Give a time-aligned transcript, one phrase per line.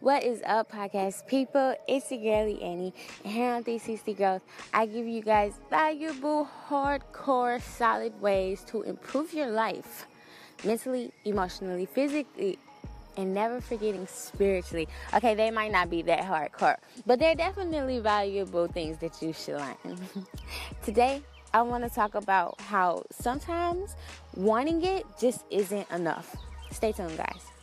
[0.00, 1.74] What is up, podcast people?
[1.88, 4.42] It's your girlie Annie, and here on 360 Growth,
[4.72, 10.06] I give you guys valuable, hardcore, solid ways to improve your life
[10.64, 12.60] mentally, emotionally, physically,
[13.16, 14.86] and never forgetting spiritually.
[15.14, 19.56] Okay, they might not be that hardcore, but they're definitely valuable things that you should
[19.56, 19.98] learn.
[20.84, 21.22] Today,
[21.52, 23.96] I want to talk about how sometimes
[24.36, 26.36] wanting it just isn't enough.
[26.70, 27.57] Stay tuned, guys.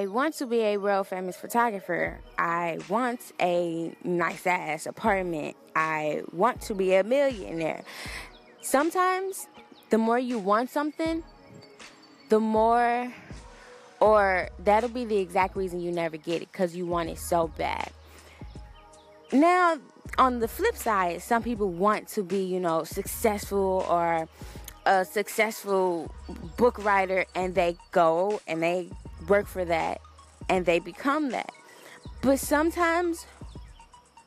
[0.00, 2.18] I want to be a world famous photographer.
[2.38, 5.58] I want a nice ass apartment.
[5.76, 7.84] I want to be a millionaire.
[8.62, 9.46] Sometimes
[9.90, 11.22] the more you want something,
[12.30, 13.12] the more,
[14.00, 17.48] or that'll be the exact reason you never get it because you want it so
[17.48, 17.90] bad.
[19.32, 19.78] Now,
[20.16, 24.26] on the flip side, some people want to be, you know, successful or
[24.86, 26.10] a successful
[26.56, 28.88] book writer and they go and they
[29.30, 30.00] work for that
[30.48, 31.52] and they become that.
[32.20, 33.26] But sometimes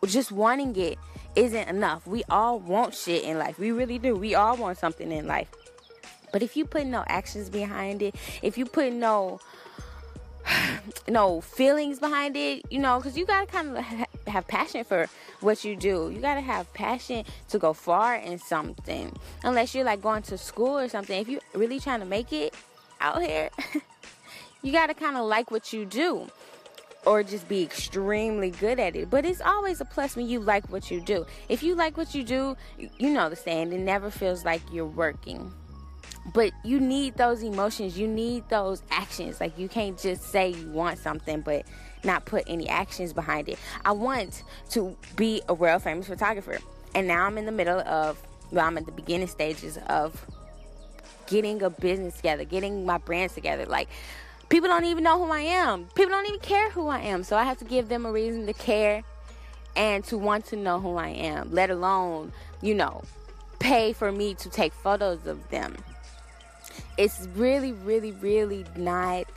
[0.05, 0.97] just wanting it
[1.35, 2.07] isn't enough.
[2.07, 3.59] We all want shit in life.
[3.59, 4.15] We really do.
[4.15, 5.49] We all want something in life.
[6.31, 9.39] But if you put no actions behind it, if you put no
[11.07, 15.07] no feelings behind it, you know, because you gotta kind of ha- have passion for
[15.41, 16.11] what you do.
[16.13, 19.15] You gotta have passion to go far in something.
[19.43, 21.19] Unless you're like going to school or something.
[21.19, 22.53] If you're really trying to make it
[22.99, 23.49] out here,
[24.63, 26.27] you gotta kind of like what you do
[27.05, 29.09] or just be extremely good at it.
[29.09, 31.25] But it's always a plus when you like what you do.
[31.49, 34.85] If you like what you do, you know the saying, it never feels like you're
[34.85, 35.53] working.
[36.33, 39.41] But you need those emotions, you need those actions.
[39.41, 41.65] Like you can't just say you want something but
[42.05, 43.59] not put any actions behind it.
[43.83, 46.59] I want to be a world famous photographer.
[46.95, 48.17] And now I'm in the middle of
[48.51, 50.25] well, I'm at the beginning stages of
[51.27, 53.65] getting a business together, getting my brands together.
[53.65, 53.89] Like
[54.49, 55.85] people don't even know who I am.
[55.95, 57.23] People don't even care who I am.
[57.23, 59.03] So I have to give them a reason to care
[59.75, 62.31] and to want to know who I am, let alone,
[62.61, 63.03] you know,
[63.59, 65.75] pay for me to take photos of them.
[66.97, 69.27] It's really, really, really not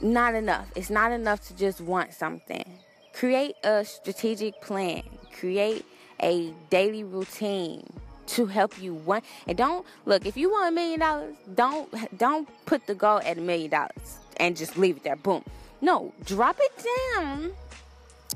[0.00, 0.68] not enough.
[0.76, 2.78] It's not enough to just want something.
[3.12, 5.02] Create a strategic plan.
[5.32, 5.84] Create
[6.20, 7.86] a daily routine
[8.26, 12.48] to help you want and don't look if you want a million dollars don't don't
[12.66, 15.16] put the goal at a million dollars and just leave it there.
[15.16, 15.44] Boom.
[15.80, 17.52] No drop it down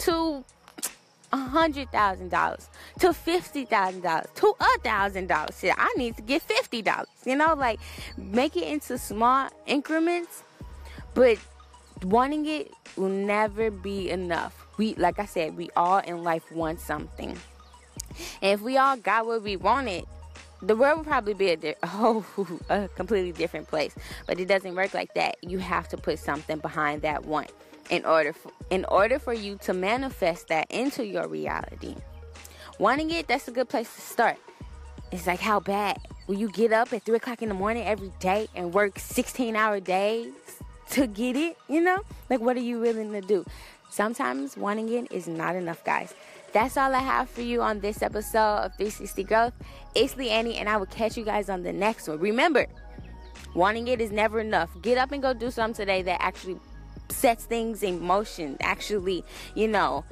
[0.00, 0.44] to
[1.32, 2.68] a hundred thousand dollars
[3.00, 5.62] to fifty thousand dollars to a thousand dollars.
[5.64, 7.80] I need to get fifty dollars you know like
[8.16, 10.42] make it into small increments
[11.14, 11.38] but
[12.04, 14.66] wanting it will never be enough.
[14.76, 17.36] We like i said we all in life want something
[18.42, 20.04] and if we all got what we wanted,
[20.60, 22.24] the world would probably be a, di- oh,
[22.68, 23.94] a completely different place.
[24.26, 25.36] But it doesn't work like that.
[25.42, 27.50] You have to put something behind that want
[27.90, 31.94] in order for, in order for you to manifest that into your reality.
[32.78, 34.36] Wanting it, that's a good place to start.
[35.10, 38.12] It's like how bad will you get up at three o'clock in the morning every
[38.20, 40.32] day and work 16 hour days
[40.90, 41.56] to get it?
[41.68, 43.44] You know, like what are you willing to do?
[43.90, 46.14] Sometimes wanting it is not enough, guys.
[46.52, 49.52] That's all I have for you on this episode of 360 Growth.
[49.94, 52.18] It's Annie, and I will catch you guys on the next one.
[52.18, 52.66] Remember,
[53.54, 54.70] wanting it is never enough.
[54.80, 56.58] Get up and go do something today that actually
[57.10, 60.04] sets things in motion, actually, you know,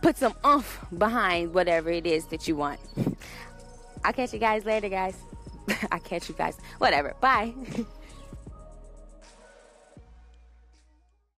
[0.00, 2.80] put some oomph behind whatever it is that you want.
[4.04, 5.16] I'll catch you guys later, guys.
[5.92, 6.56] I'll catch you guys.
[6.78, 7.14] Whatever.
[7.20, 7.52] Bye.